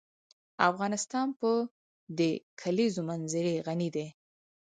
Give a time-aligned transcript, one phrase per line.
[0.69, 1.51] افغانستان په
[2.17, 2.19] د
[2.61, 4.07] کلیزو منظره غني دی.